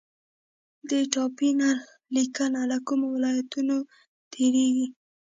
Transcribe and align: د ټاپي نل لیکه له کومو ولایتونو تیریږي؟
د 0.89 0.91
ټاپي 1.13 1.49
نل 1.59 1.77
لیکه 2.15 2.43
له 2.71 2.77
کومو 2.87 3.07
ولایتونو 3.15 3.77
تیریږي؟ 4.31 4.87